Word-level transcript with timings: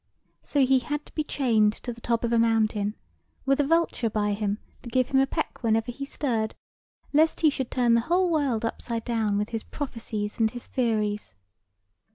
So 0.41 0.65
he 0.65 0.79
had 0.79 1.05
to 1.05 1.13
be 1.13 1.23
chained 1.23 1.73
to 1.73 1.93
the 1.93 2.01
top 2.01 2.23
of 2.23 2.33
a 2.33 2.39
mountain, 2.39 2.95
with 3.45 3.59
a 3.59 3.63
vulture 3.63 4.09
by 4.09 4.31
him 4.33 4.57
to 4.81 4.89
give 4.89 5.09
him 5.09 5.19
a 5.19 5.27
peck 5.27 5.59
whenever 5.61 5.91
he 5.91 6.05
stirred, 6.05 6.55
lest 7.13 7.41
he 7.41 7.51
should 7.51 7.69
turn 7.69 7.93
the 7.93 8.01
whole 8.09 8.31
world 8.31 8.65
upside 8.65 9.03
down 9.05 9.37
with 9.37 9.49
his 9.49 9.61
prophecies 9.61 10.39
and 10.39 10.49
his 10.49 10.65
theories. 10.65 11.35